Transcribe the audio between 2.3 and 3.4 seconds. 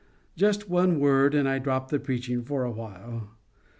for a while.